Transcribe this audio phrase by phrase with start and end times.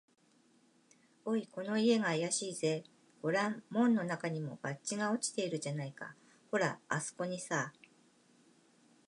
[1.25, 2.83] 「おい、この家があやしいぜ。
[3.21, 6.15] ごらん、門のなかにも、バッジが落ちているじゃないか。
[6.49, 7.71] ほら、あすこにさ」